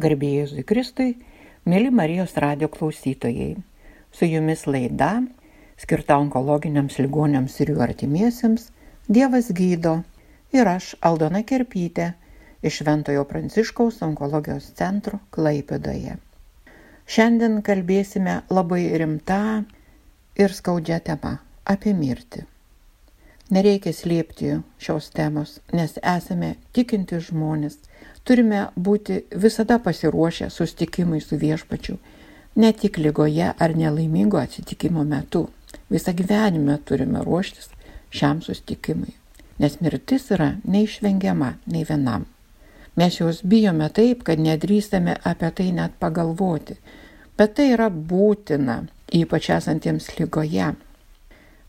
[0.00, 1.10] Garbėjai Kristui,
[1.68, 3.58] mėly Marijos radio klausytojai.
[4.16, 5.10] Su jumis laida,
[5.76, 8.70] skirta onkologiniams ligonėms ir jų artimiesiems,
[9.10, 9.98] Dievas gydo
[10.54, 12.12] ir aš, Aldona Kerpytė,
[12.62, 16.16] iš Ventojo Pranciškaus onkologijos centro Klaipėdoje.
[17.10, 19.42] Šiandien kalbėsime labai rimtą
[20.38, 21.36] ir skaudžią temą-
[21.74, 22.46] apie mirtį.
[23.50, 27.80] Nereikia slėpti šios temos, nes esame tikinti žmonės,
[28.24, 31.96] turime būti visada pasiruošę sustikimui su viešpačiu,
[32.56, 35.48] ne tik lygoje ar nelaimingo atsitikimo metu.
[35.90, 37.70] Visą gyvenimą turime ruoštis
[38.10, 39.14] šiam sustikimui,
[39.58, 42.26] nes mirtis yra neišvengiama nei vienam.
[42.96, 46.76] Mes jos bijome taip, kad nedrįstame apie tai net pagalvoti,
[47.38, 48.82] bet tai yra būtina,
[49.14, 50.72] ypač esantiems lygoje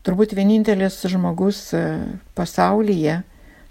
[0.02, 1.80] Turbūt vienintelis žmogus e,
[2.34, 3.20] pasaulyje,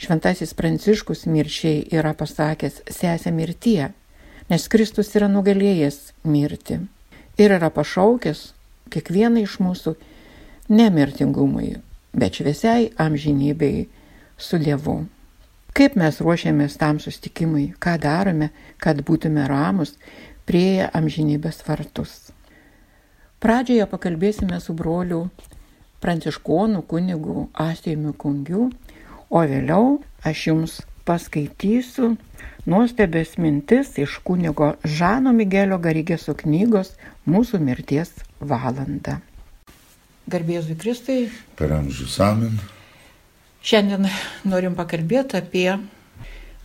[0.01, 3.91] šventasis pranciškus mirčiai yra pasakęs sesę mirtie,
[4.49, 6.79] nes Kristus yra nugalėjęs mirti
[7.37, 8.41] ir yra pašaukęs
[8.91, 9.95] kiekvieną iš mūsų
[10.73, 11.75] nemirtingumui,
[12.13, 13.87] bet šviesiai amžinybei
[14.37, 15.03] su Dievu.
[15.71, 18.49] Kaip mes ruošiamės tam sustikimui, ką darome,
[18.81, 19.93] kad būtume ramus
[20.45, 22.31] prie amžinybės vartus.
[23.41, 25.27] Pradžioje pakalbėsime su broliu
[26.03, 28.67] pranciškonų kunigų Astėjumi Kungiu,
[29.31, 32.15] o vėliau aš jums paskaitysiu
[32.69, 36.93] nuostabės mintis iš kunigo Žano Migelio Garigėso knygos
[37.25, 39.19] Mūsų mirties valanda.
[40.31, 41.29] Garbėzui Kristai.
[41.57, 42.59] Per amžius amen.
[43.61, 44.07] Šiandien
[44.49, 45.67] norim pakalbėti apie,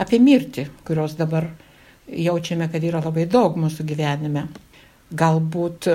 [0.01, 1.51] apie mirtį, kurios dabar
[2.09, 4.47] jaučiame, kad yra labai daug mūsų gyvenime.
[5.13, 5.91] Galbūt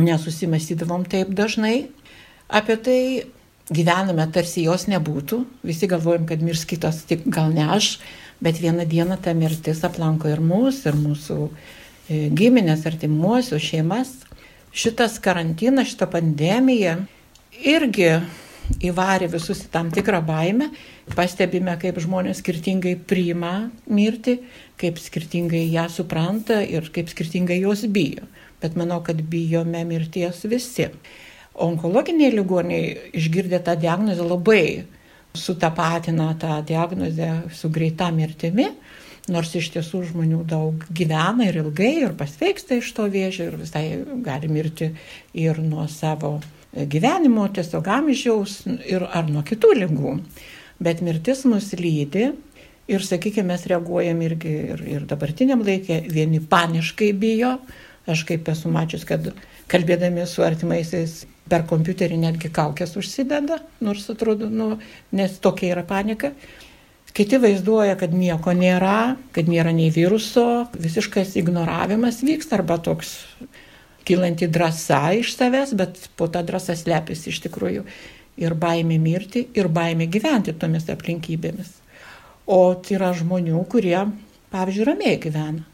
[0.00, 1.90] nesusimastydavom taip dažnai,
[2.48, 3.00] apie tai
[3.74, 5.42] gyvename, tarsi jos nebūtų.
[5.66, 7.96] Visi galvojam, kad mirs kitas, tik gal ne aš,
[8.44, 14.14] bet vieną dieną ta mirtis aplanko ir mus, ir mūsų e, giminės, artimuosius, šeimas.
[14.72, 16.98] Šitas karantinas, šita pandemija
[17.64, 18.12] irgi
[18.84, 20.68] įvarė visus į tam tikrą baimę.
[21.16, 24.38] Pastebime, kaip žmonės skirtingai priima mirtį,
[24.80, 28.28] kaip skirtingai ją supranta ir kaip skirtingai jos bijo.
[28.62, 30.88] Bet manau, kad bijome mirties visi
[31.64, 34.84] onkologiniai ligoniai išgirdę tą diagnozę labai
[35.34, 38.68] sutapatina tą diagnozę su greita mirtimi,
[39.28, 43.84] nors iš tiesų žmonių daug gyvena ir ilgai ir pasveiksta iš to vėžio ir visai
[44.24, 44.92] gali mirti
[45.36, 46.38] ir nuo savo
[46.72, 50.14] gyvenimo, tiesiog amžiaus ir ar nuo kitų lygų.
[50.80, 52.28] Bet mirtis mus lydi
[52.88, 57.56] ir, sakykime, mes reaguojam irgi ir, ir dabartiniam laikė, vieni paniškai bijo,
[58.08, 59.30] aš kaip esu mačius, kad
[59.70, 64.76] kalbėdami su artimaisiais per kompiuterį netgi kaukės užsideda, nors atrodo, nu,
[65.16, 66.32] nes tokia yra panika.
[67.16, 73.16] Kiti vaizduoja, kad nieko nėra, kad nėra nei viruso, visiškas ignoravimas vyksta arba toks
[74.08, 77.82] kylanti drąsa iš savęs, bet po tą drąsą slepiasi iš tikrųjų
[78.38, 81.72] ir baimė mirti, ir baimė gyventi tomis aplinkybėmis.
[82.48, 83.98] O tai yra žmonių, kurie,
[84.54, 85.66] pavyzdžiui, ramiai gyvena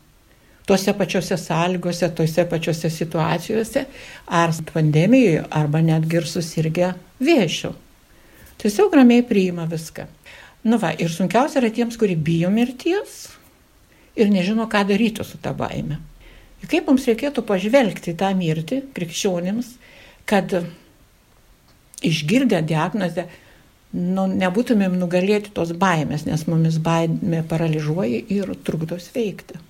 [0.67, 3.85] tose pačiose sąlygose, tose pačiose situacijose,
[4.27, 7.75] ar pandemijoje, arba netgi ir susirgę vėšiu.
[8.63, 10.07] Tiesiog ramiai priima viską.
[10.65, 13.27] Nu va, ir sunkiausia yra tiems, kurie bijo mirties
[14.17, 15.99] ir nežino, ką daryti su tą baime.
[16.63, 19.75] Ir kaip mums reikėtų pažvelgti tą mirtį krikščionims,
[20.25, 20.55] kad
[22.05, 23.27] išgirdę diagnozę,
[23.93, 29.61] nu, nebūtumėm nugalėti tos baimės, nes mumis baimė paralyžiuoja ir trukdo sveikti.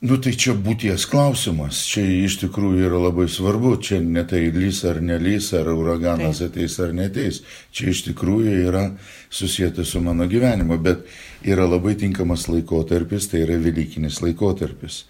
[0.00, 4.78] Nu tai čia būties klausimas, čia iš tikrųjų yra labai svarbu, čia ne tai lys
[4.88, 6.54] ar nelys, ar uraganas Taip.
[6.54, 8.86] ateis ar neteis, čia iš tikrųjų yra
[9.28, 11.04] susijęta su mano gyvenimu, bet
[11.44, 15.02] yra labai tinkamas laikotarpis, tai yra Velykinis laikotarpis.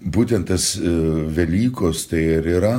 [0.00, 0.88] Būtent tas e,
[1.36, 2.74] Velykos tai ir yra,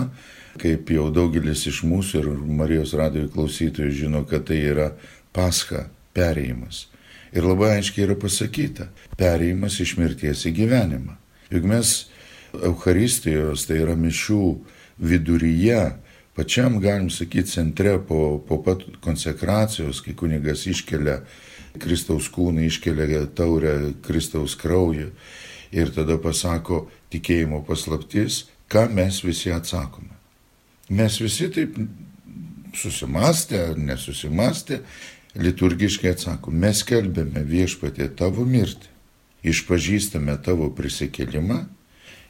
[0.57, 4.95] kaip jau daugelis iš mūsų ir Marijos radijo klausytojų žino, kad tai yra
[5.29, 6.87] pascha, perėjimas.
[7.33, 11.15] Ir labai aiškiai yra pasakyta- perėjimas iš mirties į gyvenimą.
[11.51, 12.05] Juk mes
[12.53, 14.59] Euharistijos, tai yra mišių
[14.99, 15.93] viduryje,
[16.35, 21.21] pačiam, galim sakyti, centre po, po pat konsekracijos, kai kunigas iškelia
[21.79, 25.11] Kristaus kūną, iškelia taurę Kristaus kraują
[25.71, 30.15] ir tada pasako tikėjimo paslaptis, ką mes visi atsakome.
[30.89, 31.77] Mes visi taip
[32.73, 34.79] susimastę ar nesusimastę
[35.37, 38.89] liturgiškai atsakom, mes kelbėme viešpatė tavo mirtį,
[39.49, 41.61] išpažįstame tavo prisikelimą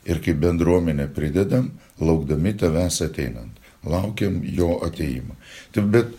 [0.09, 5.37] ir kaip bendruomenė pridedam, laukdami tavęs ateinant, laukiam jo ateimą.
[5.73, 6.13] Tai, bet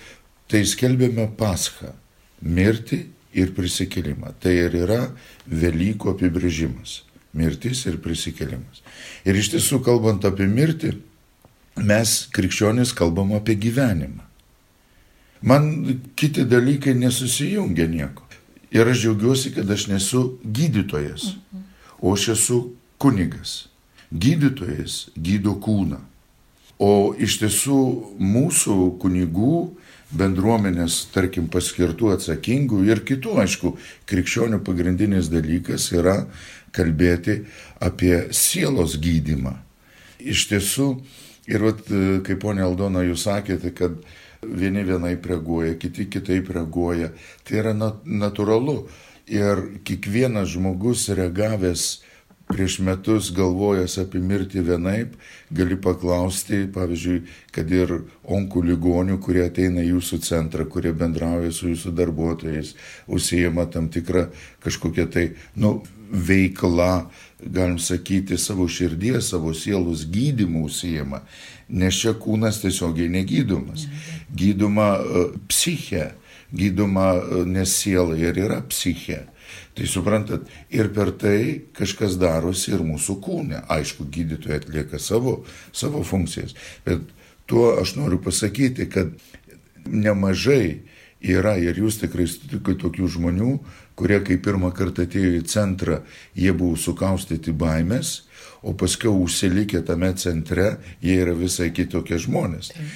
[0.51, 1.93] tai skelbėme paschą,
[2.41, 4.35] mirtį ir prisikelimą.
[4.41, 5.05] Tai ir yra
[5.47, 7.03] Velyko apibrėžimas.
[7.37, 8.81] Mirtis ir prisikėlimas.
[9.23, 10.97] Ir iš tiesų, kalbant apie mirtį,
[11.79, 14.27] mes krikščionys kalbam apie gyvenimą.
[15.43, 18.27] Man kiti dalykai nesusijungia nieko.
[18.71, 21.33] Ir aš džiaugiuosi, kad aš nesu gydytojas,
[22.01, 22.61] o aš esu
[22.99, 23.67] kunigas.
[24.11, 25.99] Gydytojas gydo kūną.
[26.81, 27.81] O iš tiesų
[28.21, 29.57] mūsų kunigų
[30.17, 33.75] bendruomenės, tarkim, paskirtų atsakingų ir kitų, aišku,
[34.11, 36.25] krikščionių pagrindinis dalykas yra
[36.75, 37.43] kalbėti
[37.83, 39.55] apie sielos gydimą.
[40.21, 40.89] Iš tiesų,
[41.51, 41.85] ir vat,
[42.27, 44.01] kaip ponė Aldona jūs sakėte, kad
[44.43, 47.13] vieni vienaip reaguoja, kiti kitaip reaguoja,
[47.45, 48.83] tai yra natūralu.
[49.31, 52.01] Ir kiekvienas žmogus reagavęs
[52.51, 55.15] prieš metus galvojęs apie mirtį vienaip,
[55.55, 57.21] gali paklausti, pavyzdžiui,
[57.55, 57.95] kad ir
[58.27, 62.75] onkų ligonių, kurie ateina į jūsų centrą, kurie bendrauja su jūsų darbuotojais,
[63.07, 64.27] užsijama tam tikrą
[64.65, 65.79] kažkokią tai, nu,
[66.11, 67.07] veikla,
[67.41, 71.23] galim sakyti, savo širdies, savo sielos gydimų užsijama,
[71.71, 73.87] nes čia kūnas tiesiogiai negydomas.
[74.37, 76.13] Gydoma uh, psichė,
[76.55, 79.25] gydoma, uh, nes siela ir yra psichė.
[79.75, 83.65] Tai suprantat, ir per tai kažkas darosi ir mūsų kūne.
[83.71, 85.41] Aišku, gydytojai atlieka savo,
[85.73, 86.55] savo funkcijas,
[86.87, 87.07] bet
[87.51, 89.15] tuo aš noriu pasakyti, kad
[89.87, 90.83] nemažai
[91.21, 93.53] yra ir jūs tikrai sutikote tokių žmonių,
[93.99, 96.01] kurie kai pirmą kartą atėjo į centrą,
[96.35, 98.23] jie buvo sukaustyti baimės,
[98.63, 102.73] o paskui užsilikę tame centre, jie yra visai kitokie žmonės.
[102.75, 102.87] Tai.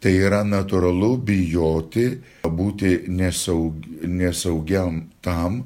[0.00, 2.06] Tai yra natūralu bijoti,
[2.44, 5.62] būti nesaug, nesaugiam tam,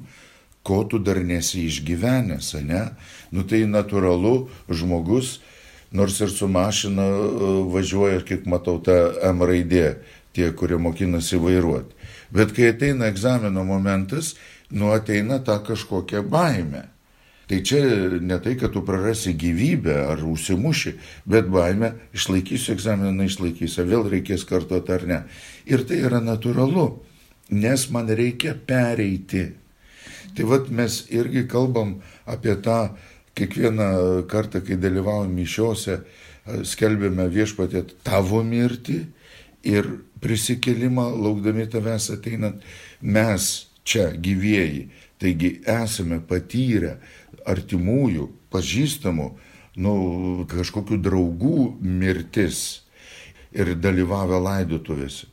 [0.63, 2.85] ko tu dar nesi išgyvenęs, ne?
[3.31, 5.39] Nu tai natūralu, žmogus,
[5.91, 9.97] nors ir su mašina e, važiuoja, kiek matau, ta M raidė,
[10.35, 11.97] tie, kurie mokinasi vairuoti.
[12.31, 14.35] Bet kai ateina egzamino momentas,
[14.71, 16.87] nu ateina ta kažkokia baime.
[17.51, 17.83] Tai čia
[18.23, 20.93] ne tai, kad tu prarasi gyvybę ar užsimuši,
[21.27, 25.23] bet baime išlaikysiu egzaminą, išlaikysiu, vėl reikės kartuoti ar ne.
[25.67, 26.85] Ir tai yra natūralu,
[27.51, 29.49] nes man reikia pereiti
[30.35, 32.95] Tai vad mes irgi kalbam apie tą
[33.35, 35.97] kiekvieną kartą, kai dalyvaujam mišiuose,
[36.67, 38.99] skelbėme viešpatė tavo mirtį
[39.67, 39.89] ir
[40.23, 42.63] prisikelimą, laukdami tavęs ateinant,
[43.01, 43.49] mes
[43.83, 44.87] čia gyvėjai,
[45.19, 46.97] taigi esame patyrę
[47.49, 49.27] artimųjų, pažįstamų,
[49.81, 49.93] nu,
[50.51, 52.81] kažkokių draugų mirtis
[53.51, 55.27] ir dalyvavę laidotuvėse.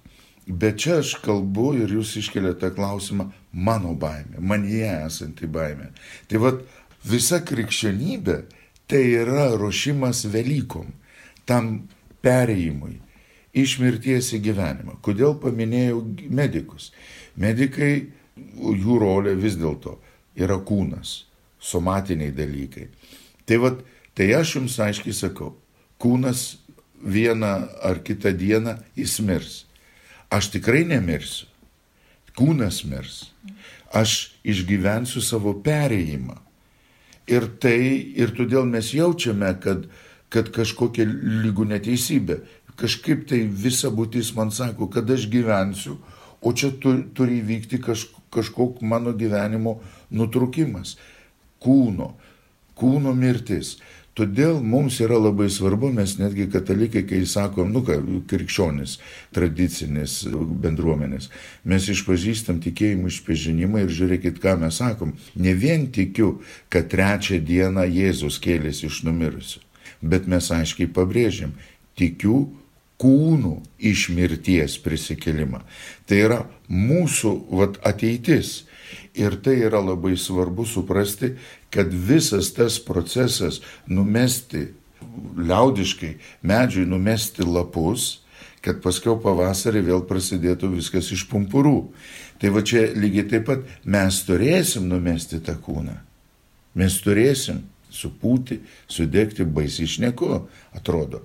[0.49, 5.90] Bet čia aš kalbu ir jūs iškeliate klausimą mano baimė, man jie esanti baimė.
[6.31, 6.62] Tai vad
[7.05, 8.38] visa krikščionybė
[8.88, 10.88] tai yra ruošimas Velykom,
[11.44, 11.88] tam
[12.25, 12.96] perėjimui
[13.52, 14.99] iš mirties į gyvenimą.
[15.05, 16.00] Kodėl paminėjau
[16.32, 16.93] medikus?
[17.37, 18.08] Medikai,
[18.56, 19.99] jų rolė vis dėlto
[20.38, 21.27] yra kūnas,
[21.60, 22.88] somatiniai dalykai.
[23.46, 23.81] Tai vad,
[24.14, 25.55] tai aš jums aiškiai sakau,
[25.99, 26.58] kūnas
[27.02, 29.64] vieną ar kitą dieną jis mirs
[30.31, 31.49] aš tikrai nemirsiu.
[32.38, 33.32] Kūnas mirs.
[33.90, 36.37] Aš išgyvensiu savo perėjimą.
[37.28, 37.81] Ir tai,
[38.16, 39.88] ir todėl mes jaučiame, kad,
[40.32, 42.38] kad kažkokia lygų neteisybė.
[42.78, 45.99] Kažkaip tai visa būtis man sako, kad aš gyvensiu,
[46.40, 49.81] o čia tu, turi įvykti kaž, kažkoks mano gyvenimo
[50.14, 50.94] nutrukimas.
[51.64, 52.12] Kūno,
[52.78, 53.77] kūno mirtis.
[54.19, 58.96] Todėl mums yra labai svarbu, mes netgi katalikai, kai sakom, nu ką, krikščionis,
[59.34, 60.17] tradicinis
[60.65, 61.29] bendruomenės,
[61.62, 65.15] mes išpažįstam tikėjimų išpažinimą ir žiūrėkit, ką mes sakom.
[65.38, 69.62] Ne vien tikiu, kad trečią dieną Jėzus kėlėsi iš numirusių,
[70.03, 71.55] bet mes aiškiai pabrėžiam,
[71.94, 72.48] tikiu
[72.98, 75.62] kūnų iš mirties prisikelimą.
[76.10, 78.65] Tai yra mūsų vat, ateitis.
[79.18, 81.34] Ir tai yra labai svarbu suprasti,
[81.70, 84.68] kad visas tas procesas numesti
[85.38, 88.20] liaudiškai medžiui numesti lapus,
[88.62, 91.90] kad paskiau pavasarį vėl prasidėtų viskas iš pumpurų.
[92.38, 95.96] Tai va čia lygiai taip pat mes turėsim numesti tą kūną.
[96.78, 100.42] Mes turėsim supūti, sudegti baisiai išneku,
[100.76, 101.22] atrodo.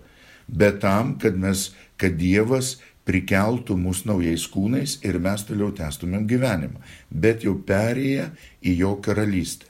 [0.48, 2.78] Bet tam, kad mes, kad Dievas
[3.08, 6.80] prikeltų mus naujais kūnais ir mes toliau testumėm gyvenimą,
[7.10, 8.30] bet jau perėję
[8.64, 9.68] į jo karalystę.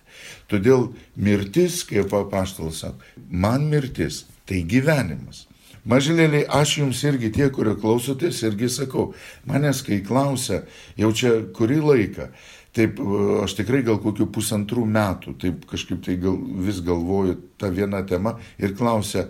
[0.52, 5.48] Todėl mirtis, kaip apaštalas sako, man mirtis tai gyvenimas.
[5.90, 9.10] Mažylėliai, aš jums irgi tie, kurie klausotės, irgi sakau,
[9.50, 10.62] manęs kai klausia,
[10.96, 12.30] jau čia kurį laiką,
[12.75, 13.02] taip
[13.44, 18.38] aš tikrai gal kokių pusantrų metų, taip kažkaip tai gal, vis galvoju tą vieną temą
[18.63, 19.28] ir klausia,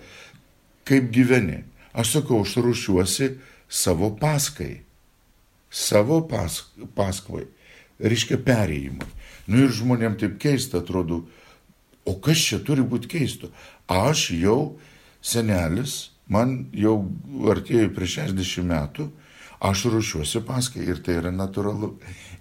[0.85, 1.63] kaip gyveni.
[1.97, 3.31] Aš sakau, aš rušiuosi
[3.73, 4.83] savo paskai,
[5.73, 6.59] savo pas,
[6.97, 7.47] paskvai,
[8.03, 9.09] reiškia perėjimui.
[9.49, 11.23] Nu ir žmonėm taip keista atrodo,
[12.05, 13.49] O kas čia turi būti keisto?
[13.87, 14.75] Aš jau
[15.23, 16.97] senelis, man jau
[17.51, 19.07] artėjau prie 60 metų,
[19.63, 21.93] aš ruošiuosi paskai ir tai yra natūralu.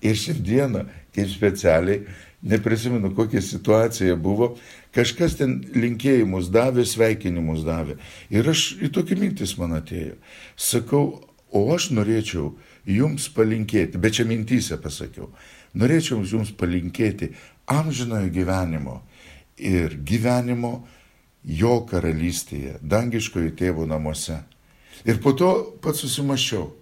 [0.03, 2.03] Ir šiandieną, kaip specialiai,
[2.43, 4.57] neprisimenu, kokia situacija buvo,
[4.95, 8.01] kažkas ten linkėjimus davė, sveikinimus davė.
[8.35, 10.19] Ir aš į tokį mintis man atėjo.
[10.59, 12.57] Sakau, o aš norėčiau
[12.89, 15.31] jums palinkėti, bet čia mintysė pasakiau,
[15.79, 17.31] norėčiau jums palinkėti
[17.71, 18.99] amžinojo gyvenimo
[19.63, 20.81] ir gyvenimo
[21.47, 24.43] jo karalystėje, dangiškojo tėvo namuose.
[25.07, 26.82] Ir po to pats susimašiau.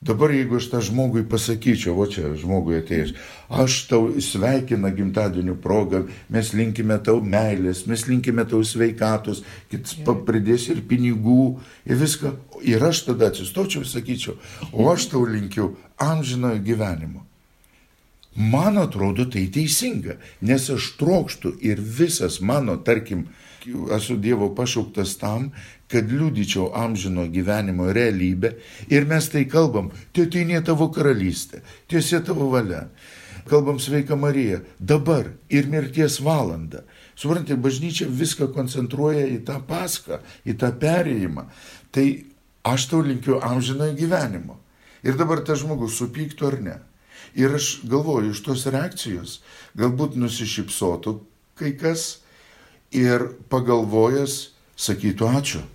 [0.00, 3.10] Dabar jeigu aš tą žmogui pasakyčiau, o čia žmogui atėjus,
[3.52, 10.70] aš tau sveikina gimtadienio progą, mes linkime tau meilės, mes linkime tau sveikatos, kits pridės
[10.72, 12.32] ir pinigų, ir viską.
[12.64, 14.38] Ir aš tada atsistočiau ir sakyčiau,
[14.72, 17.26] o aš tau linkiu amžinojo gyvenimo.
[18.40, 23.26] Man atrodo tai teisinga, nes aš trokštų ir visas mano, tarkim,
[23.92, 25.50] esu Dievo pašauktas tam,
[25.90, 28.54] kad liudyčiau amžino gyvenimo realybę
[28.88, 32.86] ir mes tai kalbam, tėtinė tavo karalystė, tiesia tavo valia.
[33.50, 36.84] Kalbam sveika Marija, dabar ir mirties valanda.
[37.18, 41.48] Suprantate, bažnyčia viską koncentruoja į tą paską, į tą perėjimą.
[41.90, 42.06] Tai
[42.70, 44.60] aš tau linkiu amžinojo gyvenimo.
[45.02, 46.76] Ir dabar tas žmogus supyktų ar ne.
[47.34, 49.40] Ir aš galvoju, iš tos reakcijos
[49.78, 51.16] galbūt nusišypsotų
[51.58, 52.20] kai kas
[52.94, 54.40] ir pagalvojęs
[54.80, 55.66] sakytų ačiū.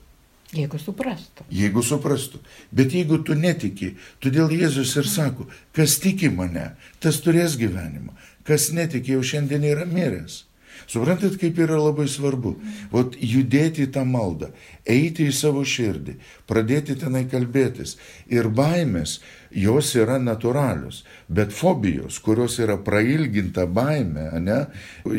[0.56, 1.46] Jeigu suprastų.
[1.52, 2.40] Jeigu suprastų.
[2.72, 3.94] Bet jeigu tu netiki,
[4.24, 6.72] todėl Jėzus ir sako, kas tiki mane,
[7.04, 8.16] tas turės gyvenimą.
[8.46, 10.44] Kas netiki, jau šiandien yra miręs.
[10.88, 12.54] Suprantat, kaip yra labai svarbu.
[12.92, 14.52] Vat judėti į tą maldą,
[14.86, 16.18] eiti į savo širdį,
[16.50, 17.96] pradėti tenai kalbėtis.
[18.30, 19.18] Ir baimės,
[19.56, 24.60] jos yra natūralios, bet fobijos, kurios yra prailginta baime, ne,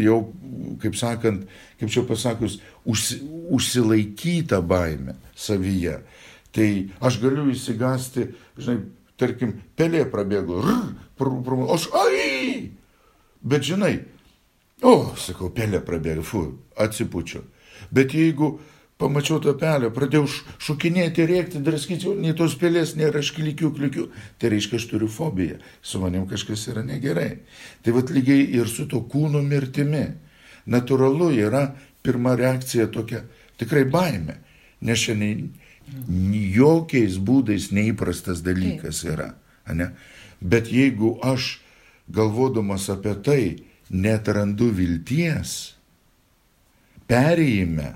[0.07, 0.21] jau,
[0.83, 1.49] kaip sakant,
[1.81, 3.21] kaip čia pasakus, užsi,
[3.53, 6.01] užsilaikyta baime savyje.
[6.57, 6.69] Tai
[7.05, 8.87] aš galiu įsigasti, žinai,
[9.21, 12.71] tarkim, pelė prabėgo, rr, pr, pr, aš, ai!
[13.47, 13.99] Bet žinai,
[14.85, 16.43] O, sakau, pelė prabėga, fu,
[16.77, 17.41] atsipučiu.
[17.89, 18.59] Bet jeigu
[19.01, 20.27] pamačiau tą pelę, pradėjau
[20.61, 25.63] šukinėti, rėkti, draskyti, nei tos pelės nėra, aš klikiu, klikiu, tai reiškia, aš turiu fobiją,
[25.81, 27.39] su manim kažkas yra negerai.
[27.85, 30.11] Tai vad lygiai ir su to kūno mirtimi.
[30.69, 31.71] Natūralu yra
[32.07, 33.25] pirma reakcija tokia,
[33.59, 34.39] tikrai baime,
[34.81, 35.49] nes šiandien
[36.55, 39.33] jokiais būdais neįprastas dalykas yra.
[39.75, 39.91] Ne?
[40.41, 41.57] Bet jeigu aš
[42.13, 43.43] galvodamas apie tai,
[43.91, 45.77] net randu vilties,
[47.11, 47.95] perėjime,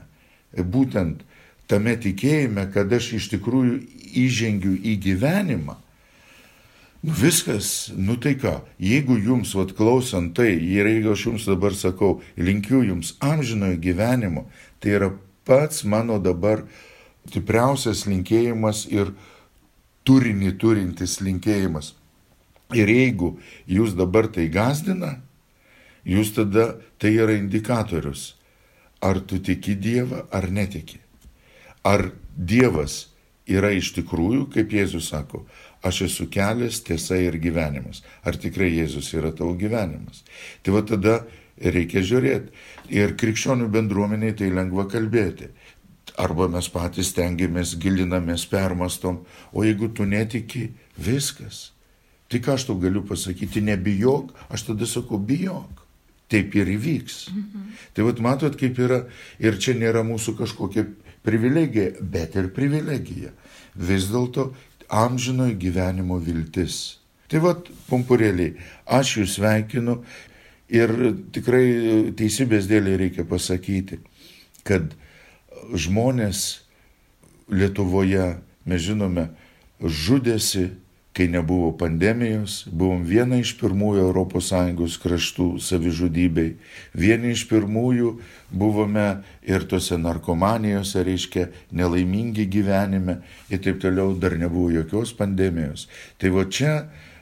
[0.55, 1.23] būtent
[1.71, 3.79] tame tikėjime, kad aš iš tikrųjų
[4.25, 5.77] įžengiu į gyvenimą,
[7.03, 12.21] viskas, nu tai ką, jeigu jums, vad klausant tai, ir jeigu aš jums dabar sakau,
[12.37, 14.47] linkiu jums amžinojo gyvenimo,
[14.81, 15.11] tai yra
[15.49, 16.67] pats mano dabar
[17.31, 19.15] stipriausias linkėjimas ir
[20.05, 21.95] turinį turintis linkėjimas.
[22.77, 23.35] Ir jeigu
[23.67, 25.19] jūs dabar tai gazdina,
[26.07, 28.35] jūs tada tai yra indikatorius,
[29.01, 31.01] ar tu tiki Dievą ar netiki.
[31.83, 33.09] Ar Dievas
[33.49, 35.45] yra iš tikrųjų, kaip Jėzus sako,
[35.87, 38.03] aš esu kelias, tiesa ir gyvenimas.
[38.25, 40.23] Ar tikrai Jėzus yra tavo gyvenimas?
[40.63, 41.17] Tai va tada
[41.61, 42.53] reikia žiūrėti.
[42.97, 45.51] Ir krikščionių bendruomeniai tai lengva kalbėti.
[46.21, 49.23] Arba mes patys tengiamės, gilinamės, permastom,
[49.53, 51.71] o jeigu tu netiki, viskas.
[52.31, 55.81] Tik aš tau galiu pasakyti, nebijok, aš tada sakau, bijok
[56.31, 57.17] taip ir įvyks.
[57.35, 57.71] Mhm.
[57.95, 59.05] Tai vad matot, kaip yra,
[59.43, 60.87] ir čia nėra mūsų kažkokia
[61.27, 63.33] privilegija, bet ir privilegija.
[63.75, 64.51] Vis dėlto
[64.91, 66.99] amžinojo gyvenimo viltis.
[67.31, 68.57] Tai vad, pumpurėliai,
[68.91, 70.01] aš jūs sveikinu
[70.71, 70.95] ir
[71.35, 71.65] tikrai
[72.19, 74.01] teisybės dėlį reikia pasakyti,
[74.67, 74.91] kad
[75.75, 76.67] žmonės
[77.51, 79.25] Lietuvoje, mes žinome,
[79.83, 80.69] žudėsi
[81.13, 86.55] kai nebuvo pandemijos, buvom viena iš pirmųjų ES kraštų savižudybei,
[86.95, 88.13] vieni iš pirmųjų
[88.51, 95.89] buvome ir tose narkomanijose, reiškia, nelaimingi gyvenime ir taip toliau dar nebuvo jokios pandemijos.
[96.19, 96.75] Tai va čia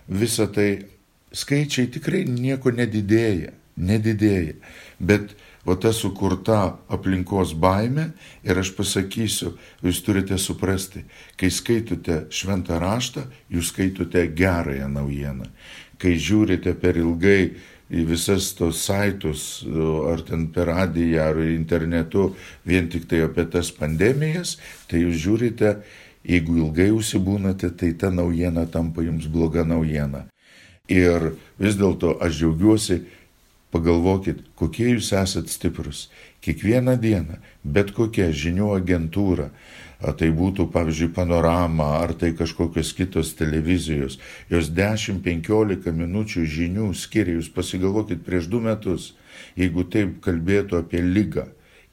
[0.09, 0.85] visa tai
[1.33, 4.61] skaičiai tikrai nieko nedidėja, nedidėja,
[5.01, 5.33] bet
[5.69, 8.13] o ta sukurta aplinkos baime
[8.45, 9.53] ir aš pasakysiu,
[9.85, 11.03] jūs turite suprasti,
[11.37, 15.51] kai skaitote šventą raštą, jūs skaitote gerąją naujieną.
[16.01, 17.43] Kai žiūrite per ilgai
[17.89, 19.65] į visas tos saitus,
[20.09, 22.31] ar ten per radiją, ar internetu,
[22.65, 24.57] vien tik tai apie tas pandemijas,
[24.89, 25.75] tai jūs žiūrite,
[26.29, 30.27] jeigu ilgai užsibūnate, tai ta naujiena tampa jums bloga naujiena.
[30.89, 33.03] Ir vis dėlto aš džiaugiuosi,
[33.75, 36.09] pagalvokit, kokie jūs esat stiprus.
[36.45, 39.49] Kiekvieną dieną, bet kokia žinių agentūra,
[39.99, 44.19] ar tai būtų, pavyzdžiui, panorama, ar tai kažkokios kitos televizijos,
[44.51, 49.13] jos 10-15 minučių žinių skiria, jūs pasigalvokit prieš du metus,
[49.59, 51.49] jeigu taip kalbėtų apie lygą.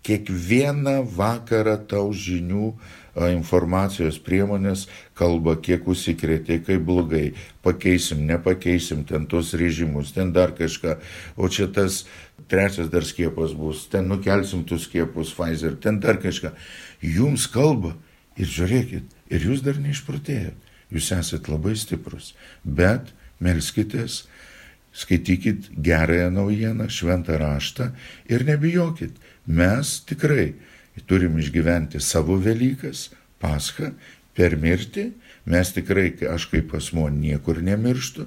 [0.06, 2.76] Kiekvieną vakarą tau žinių
[3.16, 7.30] informacijos priemonės kalba, kiek užsikrėtė, kaip blogai,
[7.64, 10.98] pakeisim, nepakeisim ten tos režimus, ten dar kažką,
[11.40, 12.04] o čia tas
[12.52, 16.52] trečias dar skiepas bus, ten nukelsim tų skiepus Pfizer, ten dar kažką.
[17.02, 17.96] Jums kalba
[18.36, 20.60] ir žiūrėkit, ir jūs dar neišprotėjot,
[20.92, 24.26] jūs esate labai stiprus, bet melskitės,
[24.96, 27.90] skaitykit gerąją naujieną, šventą raštą
[28.32, 29.16] ir nebijokit,
[29.48, 30.54] mes tikrai
[31.08, 33.10] turim išgyventi savo Velykas,
[33.42, 33.92] Paschą,
[34.36, 35.10] per mirtį,
[35.48, 38.26] mes tikrai, aš kaip asmo niekur nemirštu,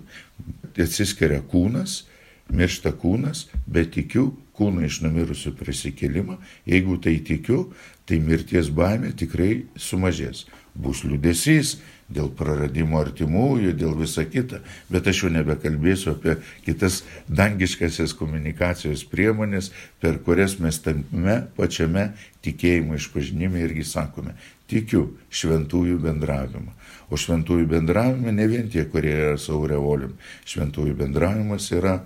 [0.79, 2.03] atsiskiria kūnas,
[2.49, 7.69] miršta kūnas, bet tikiu kūną iš numirusių prisikelimą, jeigu tai tikiu,
[8.09, 10.47] tai mirties baimė tikrai sumažės.
[10.79, 11.77] Bus liudesys,
[12.09, 19.71] dėl praradimo artimųjų, dėl visa kita, bet aš jau nebekalbėsiu apie kitas dangiškasias komunikacijos priemonės,
[20.01, 22.11] per kurias mes tame pačiame
[22.45, 24.37] tikėjimo išpažinime irgi sakome,
[24.71, 26.73] tikiu šventųjų bendravimą.
[27.13, 30.17] O šventųjų bendravime ne vien tie, kurie yra savo revolim,
[30.49, 31.99] šventųjų bendravimas yra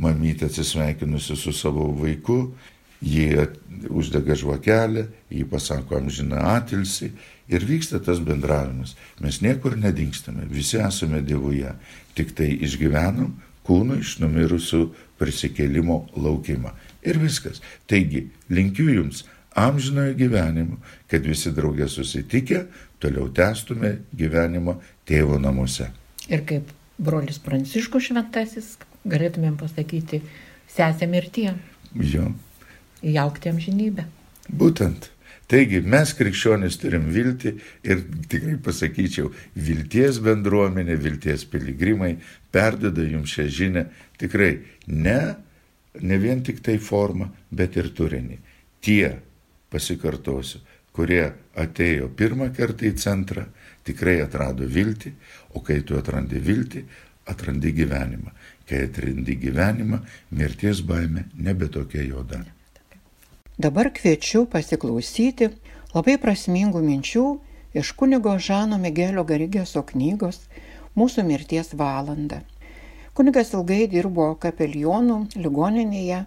[0.00, 2.52] mamytė atsisveikinusi su savo vaiku,
[3.02, 3.48] jie
[3.90, 7.10] uždega žvakelę, jį pasako amžiną atilsi
[7.52, 8.94] ir vyksta tas bendravimas.
[9.20, 11.72] Mes niekur nedingstame, visi esame Dievuje,
[12.16, 13.34] tik tai išgyvenam
[13.66, 14.82] kūno iš numirusių
[15.20, 16.72] prisikėlimo laukimą.
[17.06, 17.62] Ir viskas.
[17.90, 19.24] Taigi, linkiu Jums
[19.58, 20.78] amžinojo gyvenimo,
[21.10, 22.64] kad visi draugė susitikę
[23.02, 25.90] toliau tęstume gyvenimą tėvo namuose.
[26.30, 26.70] Ir kaip
[27.02, 30.22] brolis Pranciškus šventasis, galėtumėm pasakyti,
[30.70, 31.52] sesė mirtie.
[31.92, 32.30] Jo
[33.02, 34.06] įaukti amžinybę.
[34.48, 35.10] Būtent.
[35.52, 37.50] Taigi mes krikščionys turim viltį
[37.84, 37.98] ir
[38.32, 42.14] tikrai pasakyčiau, vilties bendruomenė, vilties piligrimai
[42.54, 43.82] perdeda jums šią žinę
[44.22, 44.54] tikrai
[44.88, 45.18] ne,
[46.00, 48.38] ne vien tik tai formą, bet ir turinį.
[48.80, 49.10] Tie,
[49.68, 50.62] pasikartosiu,
[50.96, 53.44] kurie atėjo pirmą kartą į centrą,
[53.84, 55.12] tikrai atrado viltį,
[55.52, 56.86] o kai tu atrandi viltį,
[57.28, 58.32] atrandi gyvenimą.
[58.64, 60.00] Kai atrandi gyvenimą,
[60.32, 62.40] mirties baime nebe tokia juoda.
[63.62, 65.46] Dabar kviečiu pasiklausyti
[65.94, 67.20] labai prasmingų minčių
[67.78, 70.40] iš kunigo Žano Migelio Garigėso knygos
[70.98, 72.40] Mūsų mirties valanda.
[73.14, 76.18] Kunigas ilgai dirbo kapelionų ligoninėje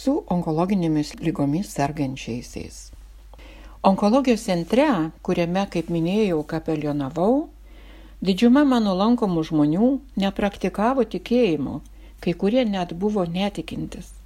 [0.00, 2.82] su onkologinėmis lygomis sergančiaisiais.
[3.86, 4.90] Onkologijos centre,
[5.22, 7.34] kuriame, kaip minėjau, kapelionavau,
[8.20, 9.92] didžiuma mano lankomų žmonių
[10.24, 11.82] nepraktikavo tikėjimo,
[12.18, 14.16] kai kurie net buvo netikintis.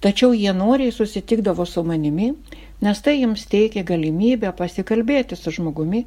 [0.00, 2.32] Tačiau jie noriai susitikdavo su manimi,
[2.84, 6.04] nes tai jiems teikia galimybę pasikalbėti su žmogumi,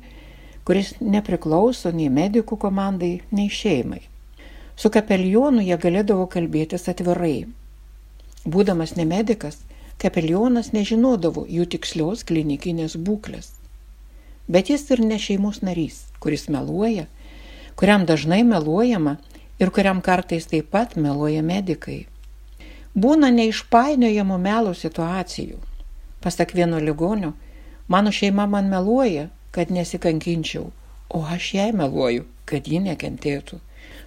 [0.68, 4.02] kuris nepriklauso nei medikų komandai, nei šeimai.
[4.78, 7.48] Su kapelionu jie galėdavo kalbėtis atvirai.
[8.46, 9.62] Būdamas nemedikas,
[9.98, 13.56] kapelionas nežinodavo jų tikslios klinikinės būklės.
[14.48, 17.08] Bet jis ir ne šeimos narys, kuris meluoja,
[17.80, 19.18] kuriam dažnai meluojama
[19.60, 22.06] ir kuriam kartais taip pat meluoja medikai
[22.98, 25.60] būna neišpainiojamų melo situacijų.
[26.22, 27.34] Pasak vieno ligonio,
[27.88, 30.72] mano šeima man meluoja, kad nesikankinčiau,
[31.10, 33.60] o aš jai meluoju, kad ji nekentėtų.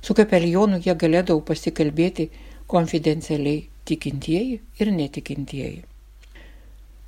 [0.02, 2.30] Su kapelionu jie galėdavo pasikalbėti
[2.70, 5.84] konfidencialiai tikintieji ir netikintieji.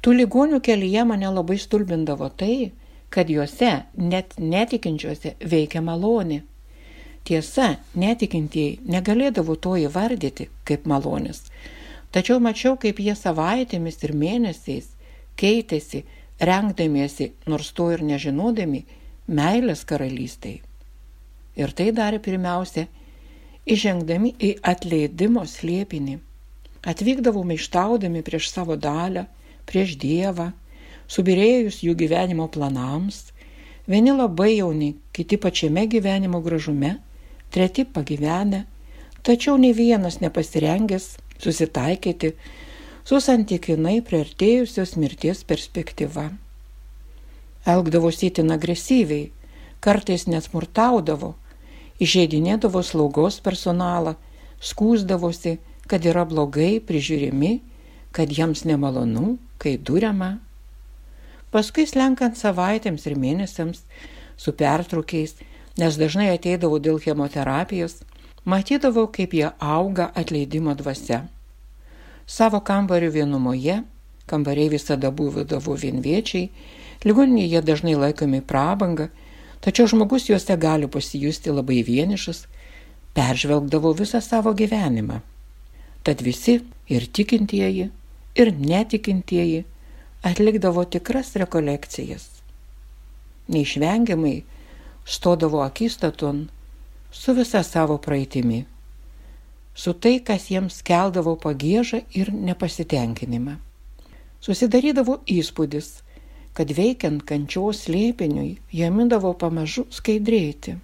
[0.03, 2.73] Tų ligonių kelyje mane labai stulbindavo tai,
[3.12, 6.40] kad juose, net netikinčiuose, veikia malonė.
[7.23, 11.45] Tiesa, netikintieji negalėdavo to įvardyti kaip malonės,
[12.15, 14.89] tačiau mačiau, kaip jie savaitėmis ir mėnesiais
[15.39, 16.03] keitėsi,
[16.43, 18.83] rengdamiesi, nors to ir nežinodami,
[19.29, 20.57] meilės karalystai.
[21.57, 22.89] Ir tai darė pirmiausia,
[23.69, 26.19] įžengdami į atleidimo slėpinį.
[26.83, 29.29] Atvykdavo maištaudami prieš savo dalę,
[29.71, 30.51] prieš Dievą,
[31.07, 33.29] subirėjus jų gyvenimo planams,
[33.87, 36.97] vieni labai jauni, kiti pačiame gyvenimo gražume,
[37.53, 38.65] treti pagyvenę,
[39.23, 42.33] tačiau ne vienas nepasirengęs susitaikyti
[43.05, 46.31] su santykinai priartėjusios mirties perspektyva.
[47.67, 49.31] Elgdavosi itin agresyviai,
[49.83, 51.35] kartais net smurtaudavo,
[52.03, 54.17] išeidinėdavo slaugos personalą,
[54.62, 55.59] skūsdavosi,
[55.91, 57.59] kad yra blogai prižiūrimi,
[58.15, 60.37] kad jiems nemalonu, kai duriama.
[61.53, 63.83] Paskui slenkant savaitėms ir mėnesiams,
[64.38, 65.37] su pertraukiais,
[65.79, 68.03] nes dažnai ateidavau dėl chemoterapijos,
[68.45, 71.23] matydavau, kaip jie auga atleidimo dvasia.
[72.27, 73.83] Savo kambarių vienumoje,
[74.27, 76.51] kambariai visada būdavo vienviečiai,
[77.05, 79.09] ligoninėje dažnai laikomi prabanga,
[79.61, 82.47] tačiau žmogus juose gali pasijusti labai vienišas,
[83.17, 85.21] peržvelgdavo visą savo gyvenimą.
[86.03, 87.91] Tad visi ir tikintieji,
[88.35, 89.65] ir netikintieji
[90.23, 92.29] atlikdavo tikras rekolekcijas.
[93.53, 94.43] Neišvengiamai
[95.05, 96.49] stodavo akistaton
[97.12, 98.65] su visa savo praeitimi,
[99.75, 103.57] su tai, kas jiems keldavo pagėžą ir nepasitenkinimą.
[104.43, 105.91] Susidarydavo įspūdis,
[106.57, 110.77] kad veikiant kančios slėpiniui, jie mindavo pamažu skaidrėti.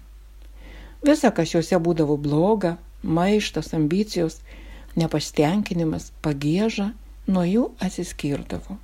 [1.05, 4.39] Visa, kas juose būdavo bloga, maištas, ambicijos,
[4.99, 6.91] nepasitenkinimas, pagėža,
[7.29, 8.77] nuo jų atsiskirdavo.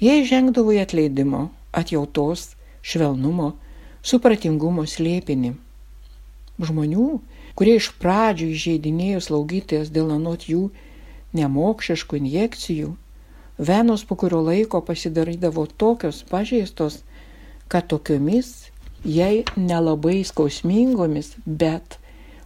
[0.00, 3.52] Jie žengdavo į atleidimo, atjautos, švelnumo,
[4.02, 5.54] supratingumo slėpinį.
[6.60, 7.06] Žmonių,
[7.56, 10.68] kurie iš pradžių įžeidinėjo slaugytojas dėl anot jų
[11.36, 12.90] nemokšiškų injekcijų,
[13.70, 17.00] venos po kurio laiko pasidarydavo tokios pažeistos,
[17.70, 18.70] kad tokiomis,
[19.04, 22.00] jei nelabai skausmingomis, bet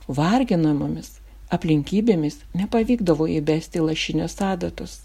[0.06, 1.18] varginamomis
[1.54, 5.02] aplinkybėmis nepavykdavo įbesti lašinės adatos.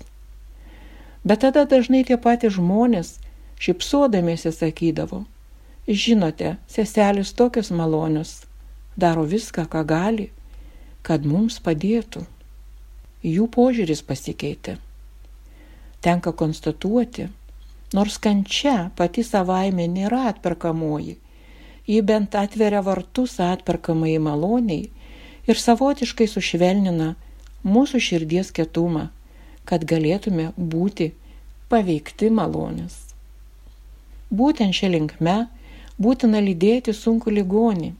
[1.23, 3.17] Bet tada dažnai tie patys žmonės
[3.59, 5.25] šipsodamėsi sakydavo,
[5.95, 8.43] žinote, seselis tokios malonios,
[8.97, 10.29] daro viską, ką gali,
[11.01, 12.25] kad mums padėtų.
[13.25, 14.77] Jų požiūris pasikeitė.
[15.99, 17.27] Tenka konstatuoti,
[17.93, 21.17] nors kančia pati savaime nėra atperkamoji,
[21.89, 24.87] ji bent atveria vartus atperkamai maloniai
[25.49, 27.15] ir savotiškai sušvelnina
[27.65, 29.09] mūsų širdies ketumą,
[29.65, 31.11] kad galėtume būti
[31.69, 32.95] paveikti malonės.
[34.29, 35.37] Būtent šią linkme
[35.99, 37.93] būtina lydėti sunku ligonį.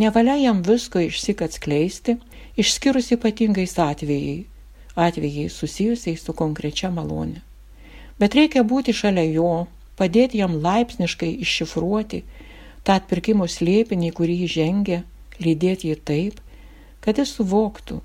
[0.00, 2.16] Nevalia jam visko išsik atskleisti,
[2.58, 4.44] išskyrus ypatingais atvejai,
[4.96, 7.42] atvejai susijusiai su konkrečia malonė.
[8.20, 9.66] Bet reikia būti šalia jo,
[9.96, 12.22] padėti jam laipsniškai iššifruoti
[12.84, 15.02] tą atpirkimo slėpinį, kurį jis žengia,
[15.40, 16.40] lydėti jį taip,
[17.04, 18.00] kad jis suvoktų,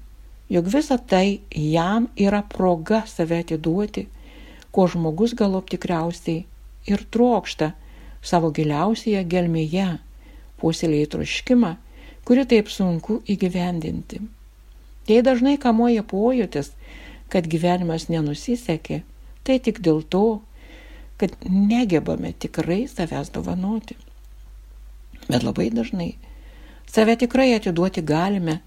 [0.52, 4.06] jog visa tai jam yra proga save atiduoti,
[4.72, 6.44] ko žmogus galop tikriausiai
[6.92, 7.72] ir trokšta
[8.26, 9.90] savo giliausioje gelmėje,
[10.62, 11.76] puoselėjai troškimą,
[12.26, 14.22] kuri taip sunku įgyvendinti.
[15.06, 16.72] Jei dažnai kamuoja pojūtis,
[17.30, 19.04] kad gyvenimas nenusisekė,
[19.46, 20.42] tai tik dėl to,
[21.22, 23.98] kad negebame tikrai savęs dovanoti.
[25.30, 26.16] Bet labai dažnai
[26.96, 28.60] save tikrai atiduoti galime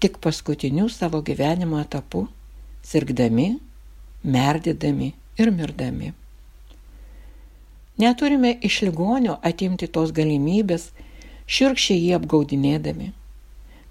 [0.00, 2.28] tik paskutiniu savo gyvenimo etapu,
[2.82, 3.48] sirgdami,
[4.22, 6.12] merdydami ir mirdami.
[7.98, 10.90] Neturime iš ligonio atimti tos galimybės,
[11.50, 13.08] širkščiai jį apgaudinėdami.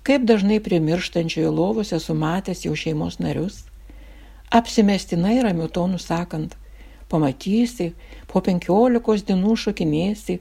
[0.08, 3.66] Kaip dažnai prie mirštančiojo lovose sumatęs jau šeimos narius,
[4.60, 6.56] apsimestinai ramiu tonu sakant,
[7.12, 7.90] pamatysi,
[8.32, 10.38] po penkiolikos dienų šokinėsi,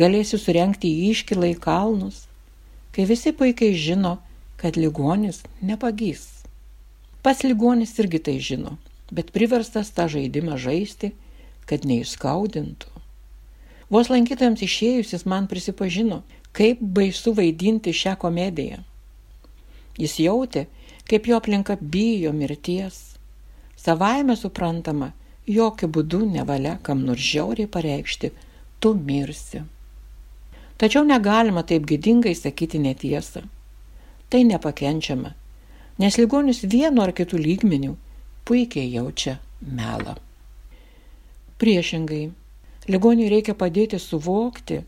[0.00, 2.22] galėsi surenkti iškilą į kalnus,
[2.96, 4.14] kai visi puikiai žino,
[4.60, 6.24] kad ligonis nepagys.
[7.20, 8.78] Pas ligonis irgi tai žino,
[9.12, 11.12] bet priverstas tą žaidimą žaisti,
[11.68, 12.99] kad neįskaudintų.
[13.90, 16.22] Vos lankytojams išėjus jis man prisipažino,
[16.54, 18.84] kaip baisu vaidinti šią komediją.
[19.98, 20.66] Jis jautė,
[21.10, 23.00] kaip jo aplinka bijo mirties.
[23.74, 25.10] Savaime suprantama,
[25.50, 28.30] jokių būdų nevalia kam nors žiauriai pareikšti,
[28.78, 29.64] tu mirsi.
[30.80, 33.42] Tačiau negalima taip gėdingai sakyti netiesą.
[34.30, 35.34] Tai nepakenčiama,
[35.98, 37.96] nes ligonis vienu ar kitų lygmenių
[38.46, 40.14] puikiai jaučia melą.
[41.60, 42.30] Priešingai,
[42.90, 44.80] Ligoniui reikia padėti suvokti,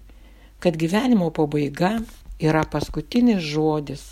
[0.62, 2.00] kad gyvenimo pabaiga
[2.42, 4.02] yra paskutinis žodis,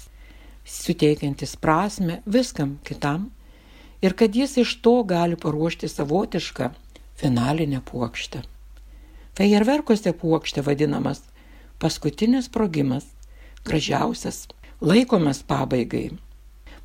[0.62, 3.30] suteikiantis prasme viskam kitam
[4.02, 6.70] ir kad jis iš to gali paruošti savotišką
[7.18, 8.44] finalinę puokštę.
[9.34, 11.24] Fejerverkuose puokštė vadinamas
[11.82, 13.06] paskutinis sprogimas,
[13.64, 14.46] gražiausias,
[14.80, 16.10] laikomas pabaigai.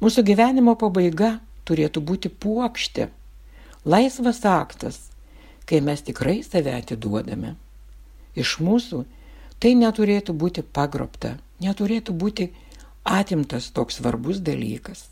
[0.01, 1.35] Mūsų gyvenimo pabaiga
[1.69, 3.09] turėtų būti puokštė,
[3.85, 4.97] laisvas aktas,
[5.65, 7.55] kai mes tikrai save atiduodame.
[8.35, 9.03] Iš mūsų
[9.59, 12.49] tai neturėtų būti pagrobta, neturėtų būti
[13.05, 15.05] atimtas toks svarbus dalykas.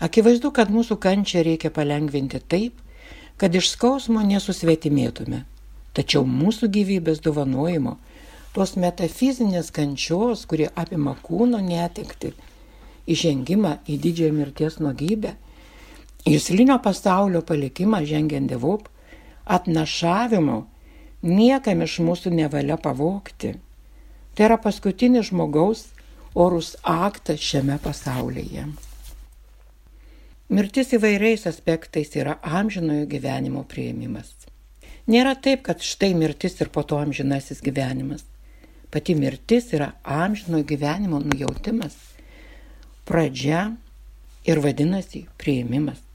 [0.00, 2.74] Akivaizdu, kad mūsų kančią reikia palengvinti taip,
[3.40, 5.44] kad iš skausmo nesusvetimėtume,
[5.96, 7.96] tačiau mūsų gyvybės dovanojimo,
[8.56, 12.32] tos metafizinės kančios, kurie apima kūno netikti,
[13.08, 15.34] įžengimą į didžiąją mirties nuogybę,
[16.26, 18.88] jūslinio pasaulio palikimą žengiant devop,
[19.46, 20.58] atnašavimo
[21.22, 23.54] niekam iš mūsų nevalia pavokti.
[24.36, 25.86] Tai yra paskutinis žmogaus
[26.34, 28.66] orus aktas šiame pasaulyje.
[30.52, 34.28] Mirtis įvairiais aspektais yra amžinojo gyvenimo prieimimas.
[35.10, 38.22] Nėra taip, kad štai mirtis ir po to amžinasis gyvenimas.
[38.90, 41.96] Pati mirtis yra amžinojo gyvenimo nujautimas,
[43.06, 43.72] pradžia
[44.46, 46.05] ir vadinasi prieimimas.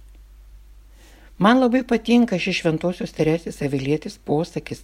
[1.41, 4.83] Man labai patinka šis šventosios Teresės Avilėtis posakis.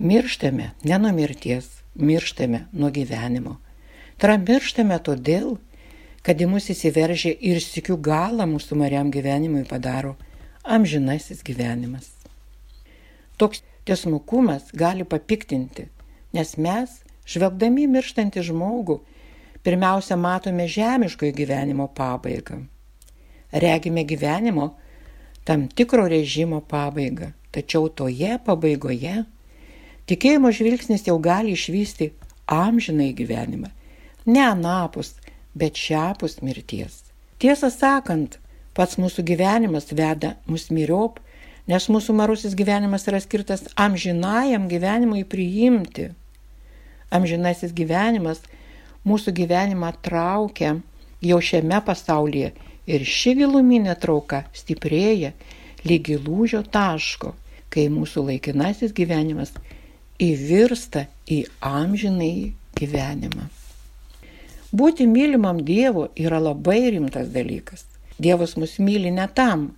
[0.00, 1.66] Mirštame ne nuo mirties,
[2.00, 3.58] mirštame nuo gyvenimo.
[4.16, 5.58] Tai yra mirštame todėl,
[6.24, 10.14] kad į mus įsiveržė ir sikių galą mūsų mariam gyvenimui padaro
[10.64, 12.06] amžinasis gyvenimas.
[13.36, 15.84] Toks tiesmukumas gali papiktinti,
[16.32, 16.94] nes mes,
[17.28, 18.96] žvelgdami mirštantį žmogų,
[19.68, 22.62] pirmiausia matome žemiškojo gyvenimo pabaigą.
[23.52, 24.70] Regime gyvenimo
[25.44, 29.24] tam tikro režimo pabaigą, tačiau toje pabaigoje
[30.08, 32.10] tikėjimo žvilgsnis jau gali išvysti
[32.50, 33.70] amžinai gyvenimą,
[34.26, 35.14] ne anapus,
[35.54, 37.04] bet šiapus mirties.
[37.40, 38.38] Tiesą sakant,
[38.76, 41.20] pats mūsų gyvenimas veda mus miriop,
[41.70, 46.10] nes mūsų marusis gyvenimas yra skirtas amžinajam gyvenimui priimti.
[47.14, 48.42] Amžinasis gyvenimas
[49.06, 50.76] mūsų gyvenimą traukia
[51.24, 52.52] jau šiame pasaulyje
[52.86, 55.32] ir ši giluminė trauka stiprėja
[55.88, 57.34] lygi lūžio taško,
[57.72, 59.52] kai mūsų laikinasis gyvenimas
[60.22, 63.48] įvirsta į amžinai gyvenimą.
[64.74, 67.84] Būti mylimam Dievu yra labai rimtas dalykas.
[68.18, 69.68] Dievas mus myli ne tam,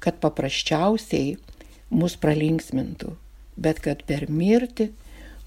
[0.00, 1.36] kad paprasčiausiai
[1.90, 3.12] mus pralinksmintų,
[3.56, 4.90] bet kad per mirtį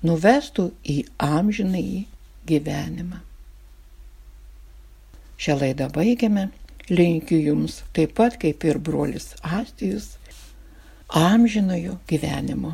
[0.05, 2.05] nuvestų į amžinai
[2.49, 3.21] gyvenimą.
[5.41, 6.49] Šią laidą baigiame.
[6.89, 10.15] Linkiu Jums taip pat kaip ir brolis Astijus
[11.07, 12.73] amžinojo gyvenimo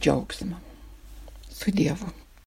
[0.00, 0.56] džiaugsmo.
[1.50, 2.23] Su Dievu.